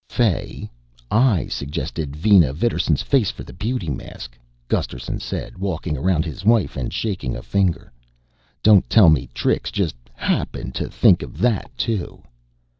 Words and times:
"Fay, 0.09 0.67
I 1.11 1.45
suggested 1.45 2.15
Vina 2.15 2.53
Vidarsson's 2.53 3.03
face 3.03 3.29
for 3.29 3.43
the 3.43 3.53
beauty 3.53 3.87
mask," 3.91 4.35
Gusterson 4.67 5.19
said, 5.19 5.59
walking 5.59 5.95
around 5.95 6.25
his 6.25 6.43
wife 6.43 6.75
and 6.75 6.91
shaking 6.91 7.35
a 7.35 7.43
finger. 7.43 7.93
"Don't 8.63 8.89
tell 8.89 9.09
me 9.09 9.29
Trix 9.35 9.69
just 9.69 9.93
happened 10.15 10.73
to 10.73 10.89
think 10.89 11.21
of 11.21 11.37
that 11.37 11.69
too." 11.77 12.23